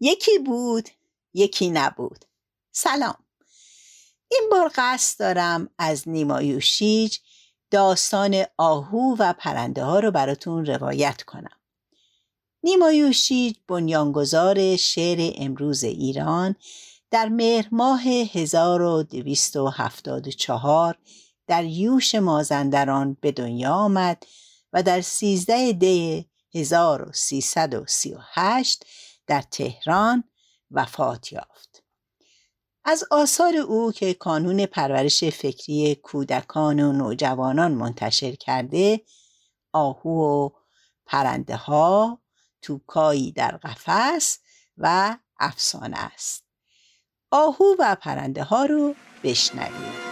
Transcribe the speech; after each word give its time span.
یکی 0.00 0.38
بود 0.38 0.88
یکی 1.34 1.70
نبود. 1.70 2.24
سلام. 2.72 3.24
این 4.30 4.48
بار 4.50 4.70
قصد 4.74 5.20
دارم 5.20 5.70
از 5.78 6.08
نیمایوشیج 6.08 7.18
داستان 7.70 8.44
آهو 8.56 9.16
و 9.18 9.32
پرنده 9.32 9.84
ها 9.84 10.00
رو 10.00 10.10
براتون 10.10 10.66
روایت 10.66 11.22
کنم. 11.22 11.58
نیمایوشیج 12.62 13.56
بنیانگذار 13.68 14.76
شعر 14.76 15.32
امروز 15.36 15.84
ایران 15.84 16.54
در 17.10 17.28
مهر 17.28 17.68
ماه 17.72 18.02
1274 18.02 20.98
در 21.46 21.64
یوش 21.64 22.14
مازندران 22.14 23.16
به 23.20 23.32
دنیا 23.32 23.74
آمد 23.74 24.26
و 24.72 24.82
در 24.82 25.00
13 25.00 25.72
دی 25.72 26.26
1338 26.54 28.86
در 29.28 29.42
تهران 29.42 30.24
وفات 30.70 31.32
یافت. 31.32 31.84
از 32.84 33.04
آثار 33.10 33.56
او 33.56 33.92
که 33.92 34.14
کانون 34.14 34.66
پرورش 34.66 35.24
فکری 35.24 35.94
کودکان 35.94 36.80
و 36.80 36.92
نوجوانان 36.92 37.72
منتشر 37.72 38.34
کرده 38.34 39.00
آهو 39.72 40.10
و 40.10 40.50
پرنده 41.06 41.56
ها 41.56 42.20
توکایی 42.62 43.32
در 43.32 43.56
قفس 43.56 44.38
و 44.78 45.16
افسانه 45.40 45.98
است. 45.98 46.44
آهو 47.30 47.64
و 47.78 47.96
پرنده 48.00 48.42
ها 48.42 48.64
رو 48.64 48.94
بشنوید 49.24 50.08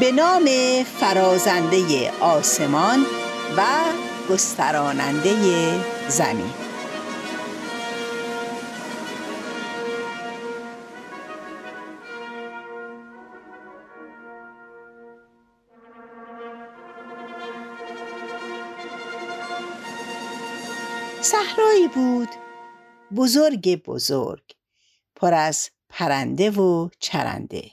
به 0.00 0.12
نام 0.12 0.44
فرازنده 0.84 2.10
آسمان 2.20 3.06
و 3.56 3.64
گستراننده 4.30 5.30
زمین. 6.08 6.67
بود. 21.88 22.28
بزرگ 23.16 23.82
بزرگ. 23.82 24.42
پر 25.16 25.34
از 25.34 25.70
پرنده 25.88 26.50
و 26.50 26.88
چرنده. 27.00 27.70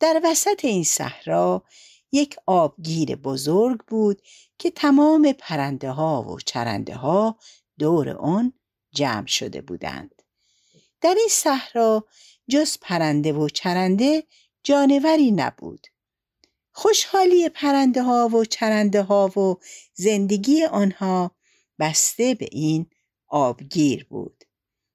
در 0.00 0.20
وسط 0.24 0.64
این 0.64 0.84
صحرا 0.84 1.64
یک 2.12 2.36
آبگیر 2.46 3.16
بزرگ 3.16 3.80
بود 3.86 4.22
که 4.58 4.70
تمام 4.70 5.32
پرنده 5.38 5.90
ها 5.90 6.22
و 6.22 6.40
چرنده 6.40 6.94
ها 6.94 7.38
دور 7.78 8.08
آن 8.08 8.52
جمع 8.94 9.26
شده 9.26 9.60
بودند. 9.60 10.22
در 11.00 11.14
این 11.18 11.28
صحرا 11.30 12.06
جز 12.48 12.78
پرنده 12.80 13.32
و 13.32 13.48
چرنده 13.48 14.24
جانوری 14.62 15.30
نبود. 15.30 15.86
خوشحالی 16.72 17.48
پرنده 17.48 18.02
ها 18.02 18.28
و 18.28 18.44
چرنده 18.44 19.02
ها 19.02 19.38
و 19.38 19.56
زندگی 19.94 20.64
آنها 20.64 21.30
بسته 21.78 22.34
به 22.34 22.48
این 22.52 22.86
آبگیر 23.32 24.06
بود 24.10 24.44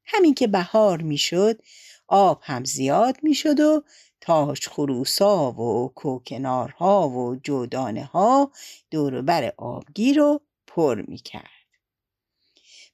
همین 0.05 0.33
که 0.33 0.47
بهار 0.47 1.01
می‌شد 1.01 1.61
آب 2.07 2.39
هم 2.43 2.63
زیاد 2.63 3.17
می‌شد 3.23 3.59
و 3.59 3.83
تاج 4.21 4.67
خروسا 4.67 5.51
و 5.51 5.93
کوکنارها 5.95 7.09
و 7.09 7.35
جودانه 7.35 8.05
ها 8.05 8.51
دوربر 8.91 9.53
آبگیر 9.57 10.17
رو 10.17 10.41
پر 10.67 11.01
می 11.07 11.17
کرد. 11.17 11.67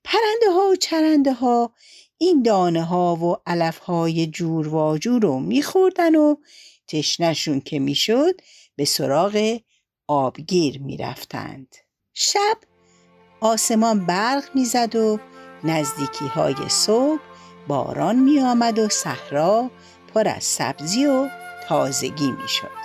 پرنده 0.03 0.51
ها 0.55 0.69
و 0.69 0.75
چرنده 0.75 1.33
ها 1.33 1.73
این 2.17 2.43
دانه 2.43 2.83
ها 2.83 3.15
و 3.15 3.35
علف 3.45 3.77
های 3.77 4.27
جور 4.27 4.75
و 4.75 4.97
جور 4.97 5.21
رو 5.21 5.39
میخوردن 5.39 6.15
و 6.15 6.35
تشنشون 6.87 7.61
که 7.61 7.79
می‌شد 7.79 8.41
به 8.75 8.85
سراغ 8.85 9.59
آبگیر 10.07 10.81
می‌رفتند. 10.81 11.75
شب 12.13 12.57
آسمان 13.41 14.05
برق 14.05 14.55
می‌زد 14.55 14.95
و 14.95 15.19
نزدیکی 15.63 16.27
های 16.27 16.55
صبح 16.69 17.19
باران 17.67 18.15
می 18.15 18.39
آمد 18.39 18.79
و 18.79 18.89
صحرا 18.89 19.69
پر 20.13 20.27
از 20.27 20.43
سبزی 20.43 21.05
و 21.05 21.29
تازگی 21.67 22.31
می 22.31 22.47
شد. 22.47 22.83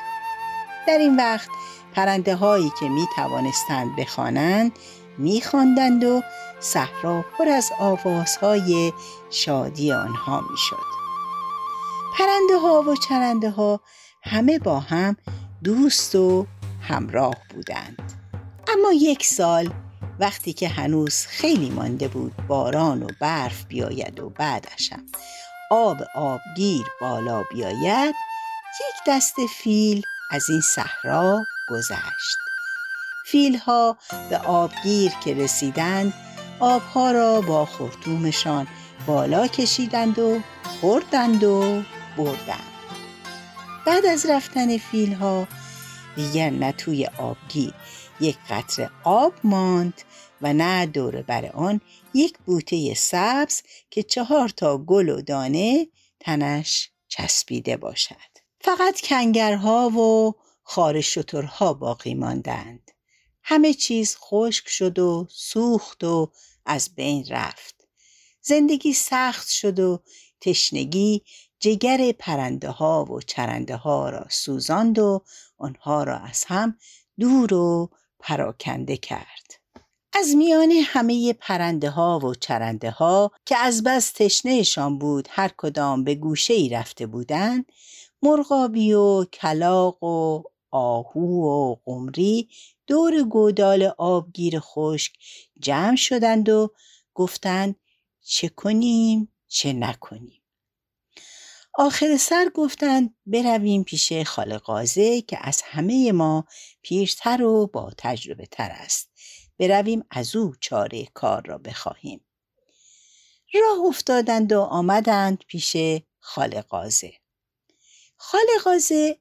در 0.87 0.99
این 0.99 1.17
وقت 1.17 1.49
پرنده 1.95 2.37
هایی 2.37 2.73
که 2.81 2.89
می 2.89 3.07
توانستند 3.17 3.97
بخوانند 3.97 4.73
می 5.19 5.41
خواندند 5.41 6.05
و 6.05 6.23
صحرا 6.61 7.25
پر 7.39 7.49
از 7.49 7.71
آوازهای 7.81 8.93
شادی 9.31 9.93
آنها 9.93 10.41
می 10.41 10.57
شد. 10.57 10.99
پرنده 12.19 12.59
ها 12.59 12.83
و 12.83 12.97
چرنده 12.97 13.51
ها 13.51 13.81
همه 14.23 14.59
با 14.59 14.81
هم 14.81 15.17
دوست 15.65 16.15
و 16.15 16.47
همراه 16.81 17.37
بودند. 17.55 18.13
اما 18.69 18.93
یک 18.93 19.25
سال 19.25 19.71
وقتی 20.21 20.53
که 20.53 20.69
هنوز 20.69 21.27
خیلی 21.27 21.71
مانده 21.71 22.09
بود 22.09 22.33
باران 22.49 23.03
و 23.03 23.07
برف 23.21 23.65
بیاید 23.65 24.21
و 24.21 24.31
بعدشم 24.31 25.03
آب 25.71 25.97
آبگیر 26.15 26.87
بالا 27.01 27.43
بیاید 27.43 28.15
یک 28.81 29.03
دست 29.07 29.35
فیل 29.59 30.03
از 30.31 30.51
این 30.51 30.61
صحرا 30.61 31.47
گذشت. 31.71 32.39
فیلها 33.27 33.97
به 34.31 34.39
آبگیر 34.39 35.13
که 35.25 35.35
رسیدند 35.35 36.13
آبها 36.61 37.11
را 37.11 37.41
با 37.41 37.65
خورتومشان 37.67 38.67
بالا 39.07 39.47
کشیدند 39.47 40.19
و 40.19 40.41
خوردند 40.81 41.45
و 41.45 41.83
بردند. 42.17 42.63
بعد 43.87 44.07
از 44.07 44.27
رفتن 44.27 44.79
فیلها 44.79 45.47
دیگر 46.17 46.51
نه 46.51 46.73
توی 46.73 47.07
آبگیر 47.19 47.75
یک 48.21 48.39
قطره 48.51 48.91
آب 49.05 49.35
ماند 49.45 50.03
و 50.43 50.53
نه 50.53 50.87
دور 50.87 51.23
بر 51.23 51.47
آن 51.47 51.81
یک 52.15 52.39
بوته 52.39 52.95
سبز 52.95 53.63
که 53.91 54.03
چهار 54.03 54.49
تا 54.49 54.79
گل 54.79 55.09
و 55.09 55.23
دانه 55.23 55.89
تنش 56.21 56.91
چسبیده 57.09 57.77
باشد. 57.77 58.17
فقط 58.61 59.01
کنگرها 59.01 59.89
و 59.89 60.35
خار 60.63 61.01
شترها 61.01 61.75
باقی 61.75 62.15
ماندند. 62.15 62.91
همه 63.43 63.75
چیز 63.75 64.17
خشک 64.21 64.69
شد 64.69 64.99
و 64.99 65.27
سوخت 65.31 66.05
و 66.05 66.33
از 66.67 66.95
بین 66.95 67.27
رفت. 67.31 67.89
زندگی 68.41 68.93
سخت 68.93 69.49
شد 69.49 69.79
و 69.79 70.03
تشنگی 70.41 71.23
جگر 71.61 72.13
پرنده 72.13 72.71
ها 72.71 73.05
و 73.05 73.21
چرنده 73.21 73.77
ها 73.77 74.11
را 74.11 74.27
سوزاند 74.31 74.99
و 74.99 75.25
آنها 75.59 76.05
را 76.05 76.19
از 76.19 76.45
هم 76.45 76.79
دور 77.19 77.55
و 77.55 77.91
پراکنده 78.21 78.97
کرد. 78.97 79.61
از 80.13 80.37
میان 80.37 80.71
همه 80.71 81.33
پرنده 81.33 81.91
ها 81.91 82.19
و 82.19 82.35
چرنده 82.35 82.91
ها 82.91 83.33
که 83.47 83.57
از 83.57 83.83
بس 83.83 84.13
تشنهشان 84.13 84.99
بود 84.99 85.29
هر 85.31 85.51
کدام 85.57 86.05
به 86.05 86.15
گوشه 86.15 86.55
ای 86.55 86.69
رفته 86.69 87.07
بودند 87.07 87.73
مرغابی 88.23 88.93
و 88.93 89.25
کلاق 89.25 90.03
و 90.03 90.43
آهو 90.71 91.21
و 91.21 91.77
قمری 91.85 92.49
دور 92.87 93.23
گودال 93.23 93.93
آبگیر 93.99 94.61
خشک 94.61 95.13
جمع 95.61 95.97
شدند 95.97 96.49
و 96.49 96.71
گفتند 97.15 97.77
چه 98.21 98.49
کنیم 98.49 99.33
چه 99.49 99.73
نکنیم. 99.73 100.38
آخر 101.81 102.17
سر 102.17 102.51
گفتند 102.55 103.15
برویم 103.27 103.85
پیش 103.85 104.13
خالقازه 104.13 105.23
که 105.23 105.39
از 105.41 105.63
همه 105.65 106.13
ما 106.13 106.45
پیرتر 106.83 107.43
و 107.43 107.67
با 107.67 107.93
تجربه 107.99 108.47
تر 108.47 108.71
است. 108.73 109.11
برویم 109.59 110.05
از 110.11 110.37
او 110.37 110.55
چاره 110.61 111.05
کار 111.15 111.43
را 111.47 111.59
بخواهیم. 111.59 112.25
راه 113.55 113.87
افتادند 113.87 114.53
و 114.53 114.61
آمدند 114.61 115.45
پیش 115.47 115.77
خالقازه 116.21 117.13
خالقازه 118.17 119.19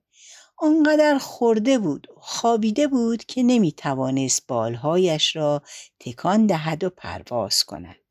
آنقدر 0.57 1.17
خورده 1.17 1.79
بود 1.79 2.07
و 2.09 2.19
خوابیده 2.19 2.87
بود 2.87 3.25
که 3.25 3.43
نمی 3.43 3.71
توانست 3.71 4.47
بالهایش 4.47 5.35
را 5.35 5.61
تکان 5.99 6.45
دهد 6.45 6.83
و 6.83 6.89
پرواز 6.89 7.63
کند. 7.63 8.06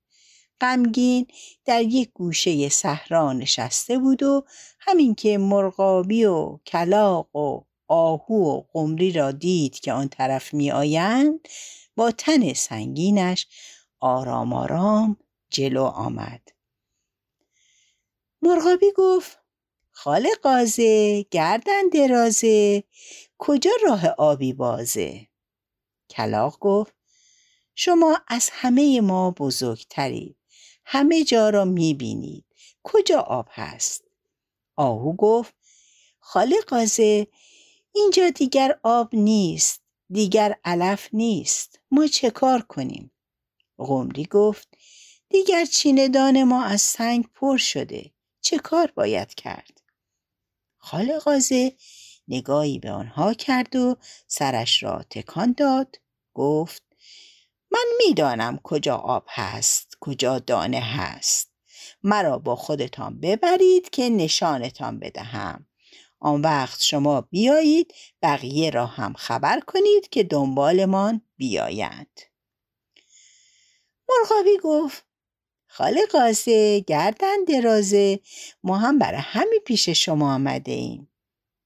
غمگین 0.61 1.27
در 1.65 1.83
یک 1.83 2.11
گوشه 2.13 2.69
صحرا 2.69 3.33
نشسته 3.33 3.99
بود 3.99 4.23
و 4.23 4.45
همین 4.81 5.15
که 5.15 5.39
مرغابی 5.39 6.25
و 6.25 6.59
کلاق 6.67 7.37
و 7.37 7.61
آهو 7.89 8.35
و 8.35 8.63
قمری 8.73 9.13
را 9.13 9.33
دید 9.33 9.79
که 9.79 9.93
آن 9.93 10.09
طرف 10.09 10.55
می 10.55 10.71
آیند 10.71 11.49
با 11.97 12.11
تن 12.11 12.53
سنگینش 12.53 13.47
آرام 14.01 14.53
آرام 14.53 15.17
جلو 15.51 15.83
آمد. 15.83 16.49
مرغابی 18.43 18.93
گفت 18.97 19.39
خاله 19.91 20.31
قازه 20.43 21.23
گردن 21.23 21.89
درازه 21.93 22.85
کجا 23.39 23.71
راه 23.85 24.07
آبی 24.07 24.53
بازه؟ 24.53 25.27
کلاق 26.11 26.59
گفت 26.61 26.95
شما 27.75 28.21
از 28.29 28.49
همه 28.53 29.01
ما 29.01 29.31
بزرگترید. 29.31 30.37
همه 30.89 31.25
جا 31.25 31.51
را 31.51 31.65
می‌بینید. 31.65 32.45
کجا 32.83 33.21
آب 33.21 33.49
هست؟ 33.51 34.05
آهو 34.77 35.13
گفت 35.13 35.55
خاله 36.21 36.61
قازه 36.61 37.27
اینجا 37.93 38.31
دیگر 38.31 38.79
آب 38.83 39.15
نیست 39.15 39.83
دیگر 40.11 40.57
علف 40.65 41.09
نیست. 41.13 41.81
ما 41.91 42.07
چه 42.07 42.31
کار 42.31 42.63
کنیم؟ 42.63 43.13
قمری 43.79 44.25
گفت 44.25 44.69
دیگر 45.29 45.65
چیندان 45.65 46.45
ما 46.45 46.65
از 46.65 46.81
سنگ 46.81 47.25
پر 47.35 47.57
شده. 47.57 48.13
چه 48.41 48.59
کار 48.59 48.93
باید 48.97 49.35
کرد؟ 49.35 49.81
خاله 50.79 51.19
قازه 51.19 51.77
نگاهی 52.29 52.79
به 52.79 52.91
آنها 52.91 53.35
کرد 53.35 53.77
و 53.77 53.97
سرش 54.27 54.83
را 54.83 55.05
تکان 55.11 55.53
داد. 55.53 55.97
گفت 56.35 56.83
من 57.71 57.85
می‌دانم 58.07 58.61
کجا 58.63 58.97
آب 58.97 59.25
هست. 59.29 59.96
کجا 60.07 60.39
دانه 60.39 60.81
هست. 60.81 61.53
مرا 62.03 62.39
با 62.39 62.57
خودتان 62.57 63.21
ببرید 63.21 63.91
که 63.91 64.09
نشانتان 64.09 64.99
بدهم. 64.99 65.67
آن 66.21 66.41
وقت 66.41 66.83
شما 66.83 67.21
بیایید 67.21 67.95
بقیه 68.23 68.71
را 68.71 68.87
هم 68.87 69.13
خبر 69.13 69.61
کنید 69.61 70.09
که 70.09 70.23
دنبالمان 70.23 71.21
بیایند. 71.37 72.21
مرغابی 74.09 74.59
گفت 74.63 75.05
خاله 75.69 76.07
قاسه 76.13 76.81
گردن 76.81 77.45
درازه 77.49 78.21
ما 78.63 78.79
هم 78.79 78.99
برای 78.99 79.21
همین 79.21 79.61
پیش 79.67 79.89
شما 79.89 80.35
آمده 80.35 80.73
ایم 80.73 81.09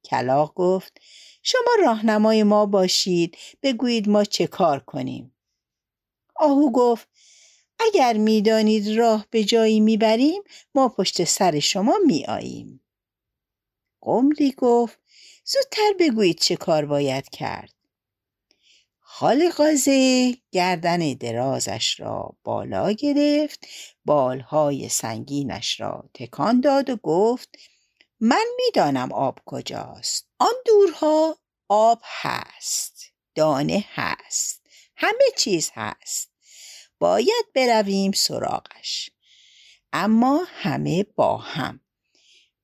کلاق 0.04 0.54
گفت 0.54 1.00
شما 1.42 1.70
راهنمای 1.84 2.42
ما 2.42 2.66
باشید 2.66 3.36
بگویید 3.62 4.08
ما 4.08 4.24
چه 4.24 4.46
کار 4.46 4.80
کنیم. 4.80 5.34
آهو 6.36 6.72
گفت 6.72 7.08
اگر 7.86 8.16
می‌دانید 8.16 8.98
راه 8.98 9.26
به 9.30 9.44
جایی 9.44 9.80
می‌بریم 9.80 10.42
ما 10.74 10.88
پشت 10.88 11.24
سر 11.24 11.60
شما 11.60 11.98
میآییم. 12.06 12.80
قمری 14.00 14.52
گفت 14.52 14.98
زودتر 15.44 15.92
بگویید 15.98 16.38
چه 16.38 16.56
کار 16.56 16.84
باید 16.84 17.28
کرد. 17.28 17.74
خال 19.00 19.50
قازه 19.50 20.36
گردن 20.52 21.12
درازش 21.14 22.00
را 22.00 22.36
بالا 22.44 22.92
گرفت 22.92 23.66
بالهای 24.04 24.88
سنگینش 24.88 25.80
را 25.80 26.10
تکان 26.14 26.60
داد 26.60 26.90
و 26.90 26.96
گفت 26.96 27.48
من 28.20 28.46
می‌دانم 28.56 29.12
آب 29.12 29.38
کجاست. 29.46 30.28
آن 30.38 30.54
دورها 30.66 31.38
آب 31.68 32.00
هست 32.04 33.04
دانه 33.34 33.84
هست 33.88 34.66
همه 34.96 35.24
چیز 35.36 35.70
هست. 35.74 36.29
باید 37.00 37.52
برویم 37.54 38.12
سراغش. 38.12 39.10
اما 39.92 40.40
همه 40.46 41.02
با 41.02 41.36
هم. 41.36 41.80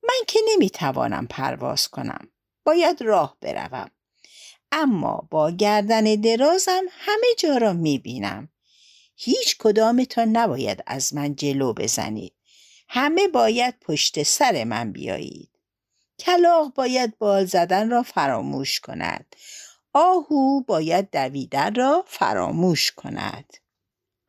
من 0.03 0.25
که 0.27 0.39
نمی‌توانم 0.49 1.27
پرواز 1.27 1.89
کنم. 1.89 2.29
باید 2.65 3.03
راه 3.03 3.37
بروم. 3.41 3.91
اما 4.73 5.29
با 5.31 5.51
گردن 5.51 6.05
درازم 6.05 6.83
همه 6.91 7.27
جا 7.39 7.57
را 7.57 7.73
می‌بینم. 7.73 8.49
هیچ 9.17 9.57
کدامتان 9.59 10.29
نباید 10.29 10.83
از 10.87 11.15
من 11.15 11.35
جلو 11.37 11.73
بزنید. 11.73 12.35
همه 12.89 13.29
باید 13.29 13.81
پشت 13.81 14.23
سر 14.23 14.65
من 14.65 14.93
بیایید. 14.93 15.51
کلاق 16.19 16.75
باید 16.75 17.19
بال 17.19 17.45
زدن 17.45 17.91
را 17.91 18.03
فراموش 18.03 18.81
کند. 18.81 19.37
آهو 19.93 20.63
باید 20.63 21.11
دویدن 21.11 21.75
را 21.75 22.05
فراموش 22.07 22.93
کند. 22.93 23.55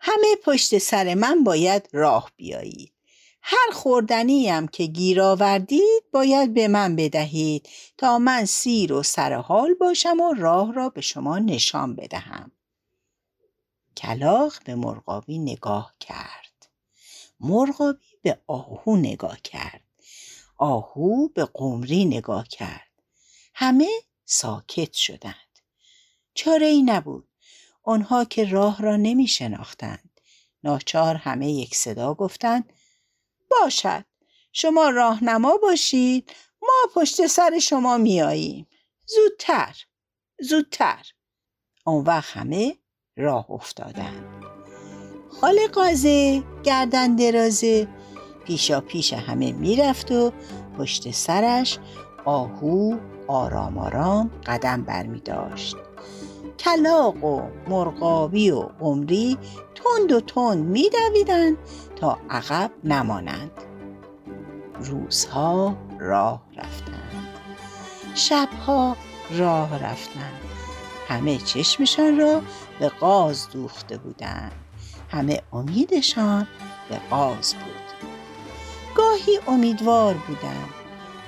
همه 0.09 0.36
پشت 0.44 0.77
سر 0.77 1.13
من 1.13 1.44
باید 1.44 1.89
راه 1.94 2.31
بیایید 2.36 2.94
هر 3.42 3.71
خوردنی 3.74 4.50
هم 4.50 4.68
که 4.68 4.86
گیر 4.86 5.21
آوردید 5.21 6.04
باید 6.12 6.54
به 6.54 6.68
من 6.68 6.95
بدهید 6.95 7.69
تا 7.98 8.19
من 8.19 8.45
سیر 8.45 8.94
و 8.94 9.04
سرحال 9.04 9.74
باشم 9.74 10.19
و 10.19 10.33
راه 10.33 10.74
را 10.74 10.89
به 10.89 11.01
شما 11.01 11.39
نشان 11.39 11.95
بدهم. 11.95 12.51
کلاق 13.98 14.54
به 14.65 14.75
مرغابی 14.75 15.39
نگاه 15.39 15.94
کرد. 16.00 16.69
مرغابی 17.39 18.18
به 18.21 18.42
آهو 18.48 18.95
نگاه 18.95 19.42
کرد. 19.42 19.83
آهو 20.57 21.27
به 21.27 21.45
قمری 21.53 22.06
نگاه 22.06 22.48
کرد. 22.48 22.92
همه 23.53 23.89
ساکت 24.25 24.94
شدند. 24.94 25.60
چاره 26.33 26.68
ای 26.68 26.83
نبود. 26.83 27.27
آنها 27.88 28.25
که 28.25 28.45
راه 28.45 28.81
را 28.81 28.95
نمی 28.95 29.28
شناختند 29.28 30.19
ناچار 30.63 31.16
همه 31.16 31.51
یک 31.51 31.75
صدا 31.75 32.13
گفتند 32.13 32.74
باشد 33.51 34.06
شما 34.54 34.89
راهنما 34.89 35.57
باشید 35.57 36.31
ما 36.62 37.01
پشت 37.01 37.28
سر 37.28 37.60
شما 37.60 37.98
میاییم 37.98 38.68
زودتر 39.06 39.75
زودتر. 40.39 41.06
اون 41.86 42.04
وقت 42.04 42.38
همه 42.38 42.78
راه 43.18 43.51
افتادند. 43.51 44.44
خال 45.42 45.68
قازه 45.68 46.44
گردن 46.63 47.16
درازه 47.16 47.88
پیشا 48.45 48.81
پیش 48.81 49.13
همه 49.13 49.51
می‌رفت 49.51 50.12
و 50.12 50.34
پشت 50.78 51.12
سرش 51.12 51.80
آهو 52.25 52.98
آرام 53.28 53.78
آرام 53.78 54.42
قدم 54.45 54.84
برمی 54.84 55.19
داشت 55.19 55.75
کلاق 56.59 57.24
و 57.24 57.42
مرغابی 57.68 58.51
و 58.51 58.59
قمری 58.59 59.38
تند 59.75 60.12
و 60.12 60.21
تند 60.21 60.65
میدویدند 60.65 61.57
تا 61.95 62.18
عقب 62.30 62.71
نمانند. 62.83 63.51
روزها 64.80 65.77
راه 66.00 66.42
رفتند. 66.57 67.27
شبها 68.15 68.98
راه 69.31 69.83
رفتند. 69.83 70.42
همه 71.07 71.38
چشمشان 71.38 72.19
را 72.19 72.42
به 72.80 72.89
قاز 72.89 73.50
دوخته 73.50 73.98
بودند. 73.98 74.51
همه 75.10 75.42
امیدشان 75.53 76.48
به 76.89 77.00
قاز 77.10 77.53
بود. 77.53 78.12
گاهی 78.95 79.39
امیدوار 79.48 80.13
بودند 80.13 80.69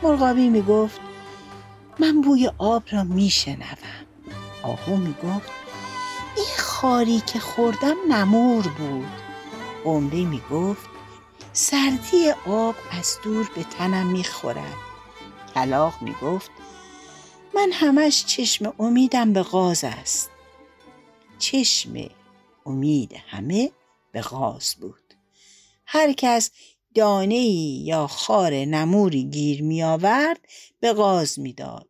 مرغابی 0.03 0.49
می 0.49 0.61
گفت 0.61 0.99
من 1.99 2.21
بوی 2.21 2.51
آب 2.57 2.83
را 2.91 3.03
می 3.03 3.29
شنوم 3.29 4.08
آهو 4.63 4.95
می 4.95 5.13
گفت 5.13 5.51
این 6.37 6.57
خاری 6.57 7.19
که 7.19 7.39
خوردم 7.39 7.95
نمور 8.09 8.67
بود. 8.67 9.21
قمری 9.83 10.25
می 10.25 10.41
گفت 10.51 10.89
سردی 11.53 12.31
آب 12.47 12.75
از 12.91 13.17
دور 13.23 13.51
به 13.55 13.63
تنم 13.63 14.07
می 14.07 14.23
خورد 14.23 14.77
کلاق 15.55 16.01
می 16.01 16.15
گفت 16.21 16.51
من 17.55 17.71
همش 17.73 18.25
چشم 18.25 18.73
امیدم 18.79 19.33
به 19.33 19.43
غاز 19.43 19.83
است. 19.83 20.29
چشم 21.39 21.93
امید 22.65 23.13
همه 23.27 23.71
به 24.11 24.21
غاز 24.21 24.75
بود. 24.81 25.13
هر 25.85 26.13
کس 26.13 26.51
دانه 26.95 27.45
یا 27.85 28.07
خار 28.07 28.53
نموری 28.53 29.23
گیر 29.23 29.63
می 29.63 29.83
آورد 29.83 30.39
به 30.79 30.93
غاز 30.93 31.39
می 31.39 31.53
داد. 31.53 31.88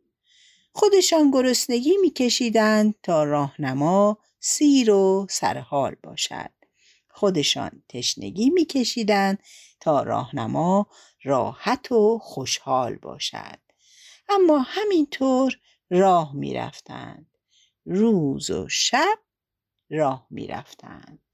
خودشان 0.72 1.32
گرسنگی 1.32 1.98
می 2.02 2.12
کشیدند 2.12 2.96
تا 3.04 3.24
راهنما 3.24 4.18
سیر 4.40 4.92
و 4.92 5.28
سرحال 5.30 5.96
باشد. 6.04 6.52
خودشان 7.10 7.84
تشنگی 7.90 8.50
می 8.50 8.66
کشیدند 8.66 9.40
تا 9.80 10.04
راهنما 10.04 10.88
راحت 11.24 11.92
و 11.92 12.20
خوشحال 12.20 12.96
باشد. 12.96 13.60
اما 14.30 14.60
همینطور 14.60 15.60
راه 15.90 16.36
می 16.36 16.54
رفتند. 16.54 17.38
روز 17.86 18.50
و 18.52 18.70
شب 18.70 19.20
راه 19.90 20.28
می 20.30 20.48
رفتند. 20.48 21.29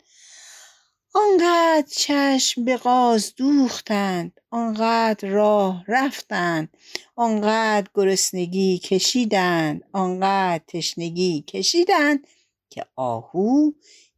آنقدر 1.17 1.87
چشم 1.91 2.65
به 2.65 2.77
غاز 2.77 3.33
دوختند 3.35 4.41
آنقدر 4.49 5.27
راه 5.29 5.83
رفتند 5.87 6.77
آنقدر 7.15 7.87
گرسنگی 7.93 8.77
کشیدند 8.77 9.81
آنقدر 9.93 10.63
تشنگی 10.67 11.41
کشیدند 11.41 12.27
که 12.69 12.85
آهو 12.95 13.71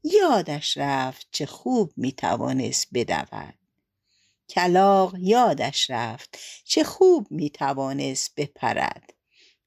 یادش 0.03 0.77
رفت 0.77 1.27
چه 1.31 1.45
خوب 1.45 1.91
می‌توانست 1.97 2.87
بدود. 2.93 3.53
کلاق 4.49 5.15
یادش 5.19 5.89
رفت 5.89 6.37
چه 6.63 6.83
خوب 6.83 7.27
می‌توانست 7.29 8.35
بپرد. 8.37 9.13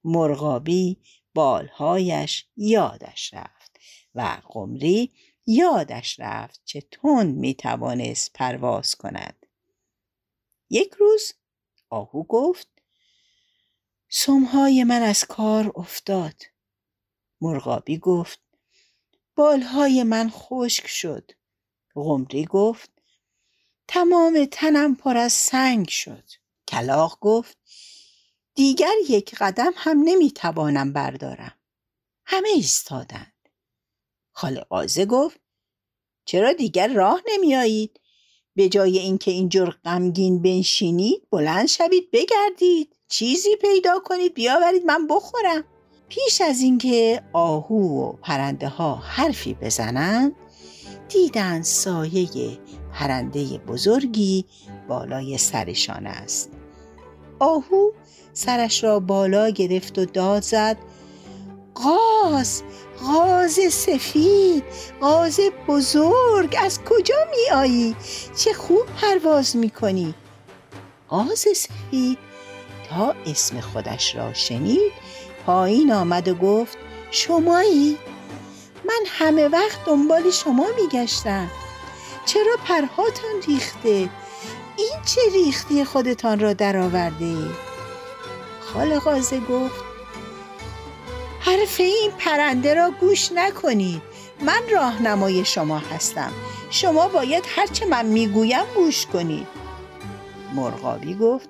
مرغابی 0.04 0.96
بالهایش 1.34 2.46
یادش 2.56 3.34
رفت 3.34 3.80
و 4.14 4.36
قمری 4.48 5.12
یادش 5.50 6.20
رفت 6.20 6.60
چه 6.64 6.80
تند 6.80 7.36
می 7.36 7.54
توانست 7.54 8.32
پرواز 8.32 8.94
کند. 8.94 9.46
یک 10.70 10.92
روز 10.92 11.32
آهو 11.90 12.22
گفت 12.22 12.68
سمهای 14.08 14.84
من 14.84 15.02
از 15.02 15.24
کار 15.24 15.72
افتاد. 15.74 16.42
مرغابی 17.40 17.98
گفت 17.98 18.40
بالهای 19.34 20.02
من 20.02 20.30
خشک 20.30 20.86
شد. 20.86 21.32
قمری 21.94 22.44
گفت 22.44 22.90
تمام 23.88 24.44
تنم 24.52 24.94
پر 24.94 25.16
از 25.16 25.32
سنگ 25.32 25.88
شد. 25.88 26.30
کلاق 26.68 27.18
گفت 27.20 27.58
دیگر 28.54 28.94
یک 29.08 29.34
قدم 29.34 29.72
هم 29.76 30.02
نمی‌توانم 30.04 30.92
بردارم. 30.92 31.60
همه 32.24 32.48
ایستادند. 32.48 33.32
خالقازه 34.32 35.06
گفت 35.06 35.39
چرا 36.30 36.52
دیگر 36.52 36.88
راه 36.88 37.20
نمیایید؟ 37.28 38.00
به 38.56 38.68
جای 38.68 38.98
اینکه 38.98 39.30
اینجور 39.30 39.76
غمگین 39.84 40.42
بنشینید 40.42 41.22
بلند 41.30 41.66
شوید 41.66 42.10
بگردید. 42.12 42.96
چیزی 43.08 43.56
پیدا 43.60 43.98
کنید 44.04 44.34
بیاورید 44.34 44.84
من 44.86 45.06
بخورم. 45.06 45.64
پیش 46.08 46.40
از 46.40 46.60
اینکه 46.60 47.22
آهو 47.32 48.04
و 48.04 48.12
پرنده 48.12 48.68
ها 48.68 48.94
حرفی 48.94 49.54
بزنند 49.54 50.32
دیدن 51.08 51.62
سایه 51.62 52.58
پرنده 52.92 53.58
بزرگی 53.58 54.44
بالای 54.88 55.38
سرشان 55.38 56.06
است. 56.06 56.50
آهو 57.38 57.90
سرش 58.32 58.84
را 58.84 59.00
بالا 59.00 59.50
گرفت 59.50 59.98
و 59.98 60.04
داد 60.04 60.42
زد. 60.42 60.76
قاز 61.74 62.62
قاز 63.00 63.60
سفید 63.72 64.64
قاز 65.00 65.40
بزرگ 65.68 66.56
از 66.60 66.80
کجا 66.84 67.14
می 67.30 67.56
آیی؟ 67.56 67.96
چه 68.36 68.52
خوب 68.52 68.86
پرواز 69.00 69.56
می 69.56 69.70
کنی؟ 69.70 70.14
قاز 71.08 71.38
سفید 71.38 72.18
تا 72.90 73.14
اسم 73.26 73.60
خودش 73.60 74.16
را 74.16 74.32
شنید 74.32 74.92
پایین 75.46 75.92
آمد 75.92 76.28
و 76.28 76.34
گفت 76.34 76.78
شمایی؟ 77.10 77.98
من 78.84 79.04
همه 79.06 79.48
وقت 79.48 79.84
دنبال 79.86 80.30
شما 80.30 80.66
می 80.76 80.88
گشتم 80.88 81.50
چرا 82.26 82.56
پرهاتان 82.64 83.42
ریخته؟ 83.48 84.08
این 84.76 84.92
چه 85.06 85.20
ریختی 85.32 85.84
خودتان 85.84 86.40
را 86.40 86.52
درآورده؟ 86.52 87.36
خال 88.60 88.98
غازه 88.98 89.40
گفت 89.40 89.89
حرف 91.40 91.80
این 91.80 92.10
پرنده 92.18 92.74
را 92.74 92.90
گوش 92.90 93.32
نکنید. 93.32 94.02
من 94.40 94.68
راهنمای 94.72 95.44
شما 95.44 95.78
هستم. 95.78 96.32
شما 96.70 97.08
باید 97.08 97.44
هرچه 97.46 97.86
من 97.86 98.06
می‌گویم 98.06 98.64
گوش 98.74 99.06
کنید. 99.06 99.46
مرغابی 100.54 101.14
گفت 101.14 101.48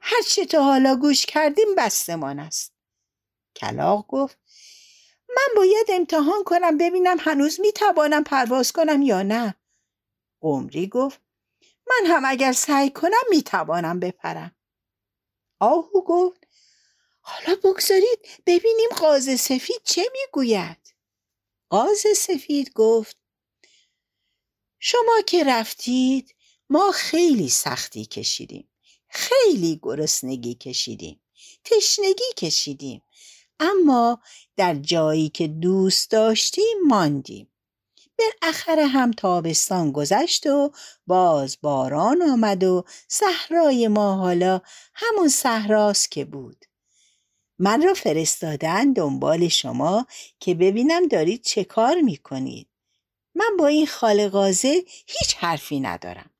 هرچه 0.00 0.44
تا 0.44 0.64
حالا 0.64 0.96
گوش 0.96 1.26
کردیم 1.26 1.74
بستمان 1.78 2.38
است. 2.38 2.74
کلاق 3.56 4.06
گفت 4.08 4.38
من 5.28 5.56
باید 5.56 5.86
امتحان 5.88 6.44
کنم 6.44 6.78
ببینم 6.78 7.16
هنوز 7.20 7.60
می‌توانم 7.60 8.24
پرواز 8.24 8.72
کنم 8.72 9.02
یا 9.02 9.22
نه. 9.22 9.54
قمری 10.40 10.86
گفت 10.86 11.20
من 11.86 12.06
هم 12.06 12.22
اگر 12.26 12.52
سعی 12.52 12.90
کنم 12.90 13.24
می‌توانم 13.30 14.00
بپرم. 14.00 14.56
آهو 15.60 16.02
گفت 16.06 16.43
حالا 17.26 17.58
بگذارید 17.64 18.18
ببینیم 18.46 18.88
قاز 18.96 19.40
سفید 19.40 19.80
چه 19.84 20.02
می‌گوید. 20.12 20.94
قاز 21.70 22.04
سفید 22.16 22.72
گفت 22.72 23.16
شما 24.78 25.20
که 25.26 25.44
رفتید 25.44 26.34
ما 26.70 26.92
خیلی 26.92 27.48
سختی 27.48 28.06
کشیدیم 28.06 28.68
خیلی 29.08 29.80
گرسنگی 29.82 30.54
کشیدیم 30.54 31.20
تشنگی 31.64 32.32
کشیدیم 32.36 33.02
اما 33.60 34.20
در 34.56 34.74
جایی 34.74 35.28
که 35.28 35.48
دوست 35.48 36.10
داشتیم 36.10 36.78
ماندیم. 36.86 37.50
بالاخره 38.18 38.86
هم 38.86 39.10
تابستان 39.10 39.92
گذشت 39.92 40.46
و 40.46 40.72
باز 41.06 41.58
باران 41.62 42.22
آمد 42.22 42.64
و 42.64 42.84
صحرای 43.08 43.88
ما 43.88 44.16
حالا 44.16 44.60
همون 44.94 45.28
صحراست 45.28 46.10
که 46.10 46.24
بود. 46.24 46.64
من 47.58 47.82
را 47.82 47.94
فرستادن 47.94 48.92
دنبال 48.92 49.48
شما 49.48 50.06
که 50.40 50.54
ببینم 50.54 51.08
دارید 51.08 51.42
چه 51.42 51.64
کار 51.64 52.00
می‌کنید. 52.00 52.68
من 53.34 53.56
با 53.58 53.66
این 53.66 53.86
خالقازه 53.86 54.84
هیچ 55.06 55.34
حرفی 55.36 55.80
ندارم. 55.80 56.30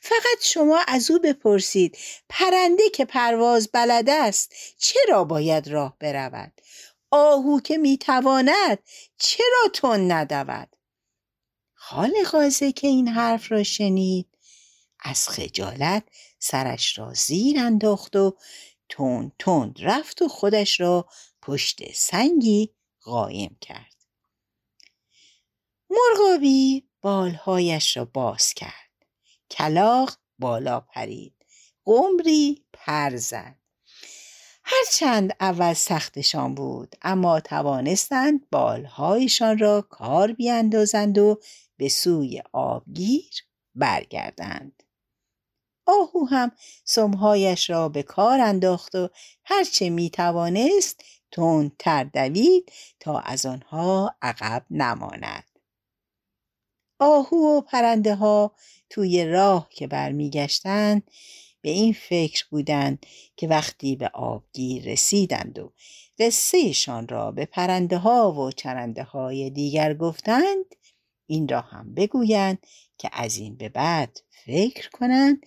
فقط 0.00 0.42
شما 0.42 0.80
از 0.88 1.10
او 1.10 1.18
بپرسید 1.18 1.98
پرنده 2.28 2.90
که 2.90 3.04
پرواز 3.04 3.68
بلد 3.72 4.10
است 4.10 4.52
چرا 4.78 5.24
باید 5.24 5.68
راه 5.68 5.96
برود؟ 6.00 6.52
آهو 7.10 7.60
که 7.60 7.78
می‌تواند 7.78 8.78
چرا 9.18 9.68
تون 9.72 10.12
ندود؟ 10.12 10.68
خالقازه 11.74 12.72
که 12.72 12.86
این 12.86 13.08
حرف 13.08 13.52
را 13.52 13.62
شنید 13.62 14.28
از 15.00 15.28
خجالت 15.28 16.04
سرش 16.38 16.98
را 16.98 17.12
زیر 17.14 17.58
انداخت 17.58 18.16
و 18.16 18.36
تند 18.88 19.32
تند 19.38 19.78
رفت 19.82 20.22
و 20.22 20.28
خودش 20.28 20.80
را 20.80 21.08
پشت 21.42 21.92
سنگی 21.94 22.74
قایم 23.00 23.56
کرد. 23.60 23.94
مرغابی 25.90 26.88
بالهایش 27.02 27.96
را 27.96 28.04
باز 28.04 28.54
کرد. 28.54 28.90
کلاق 29.50 30.16
بالا 30.38 30.80
پرید. 30.80 31.34
قمری 31.84 32.64
پر 32.72 33.16
زد. 33.16 33.56
هرچند 34.64 35.36
اول 35.40 35.74
سختشان 35.74 36.54
بود 36.54 36.96
اما 37.02 37.40
توانستند 37.40 38.50
بالهایشان 38.50 39.58
را 39.58 39.80
کار 39.82 40.32
بیاندازند 40.32 41.18
و 41.18 41.40
به 41.76 41.88
سوی 41.88 42.42
آبگیر 42.52 43.44
برگردند. 43.74 44.83
آهو 45.86 46.24
هم 46.24 46.52
سمهایش 46.84 47.70
را 47.70 47.88
به 47.88 48.02
کار 48.02 48.40
انداخت 48.40 48.94
و 48.94 49.08
هرچه 49.44 49.90
می 49.90 50.10
توانست 50.10 51.04
تندتر 51.32 52.04
دوید 52.04 52.72
تا 53.00 53.18
از 53.18 53.46
آنها 53.46 54.16
عقب 54.22 54.66
نماند. 54.70 55.44
آهو 56.98 57.36
و 57.36 57.60
پرنده 57.60 58.14
ها 58.14 58.54
توی 58.90 59.24
راه 59.24 59.68
که 59.70 59.86
برمیگشتند 59.86 61.10
به 61.60 61.70
این 61.70 61.92
فکر 61.92 62.46
بودند 62.50 63.06
که 63.36 63.48
وقتی 63.48 63.96
به 63.96 64.08
آبگیر 64.08 64.84
رسیدند 64.84 65.58
و 65.58 65.72
قصهشان 66.18 67.08
را 67.08 67.30
به 67.30 67.46
پرنده 67.46 67.98
ها 67.98 68.32
و 68.32 68.52
چرنده 68.52 69.02
های 69.02 69.50
دیگر 69.50 69.94
گفتند 69.94 70.64
این 71.26 71.48
را 71.48 71.60
هم 71.60 71.94
بگویند 71.94 72.66
که 72.98 73.10
از 73.12 73.36
این 73.36 73.56
به 73.56 73.68
بعد 73.68 74.20
فکر 74.44 74.90
کنند 74.90 75.46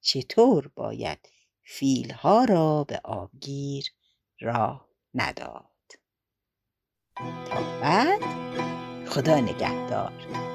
چطور 0.00 0.68
باید 0.74 1.18
فیلها 1.62 2.44
را 2.44 2.84
به 2.84 3.00
آبگیر 3.04 3.84
راه 4.40 4.88
نداد. 5.14 5.64
تا 7.16 7.80
بعد 7.80 8.22
خدا 9.06 9.40
نگهدار. 9.40 10.47